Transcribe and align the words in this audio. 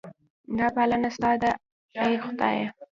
دا 0.57 0.67
پالنه 0.75 1.09
ستا 1.15 1.31
ده 1.41 1.49
ای 2.03 2.13
خدایه. 2.23 2.67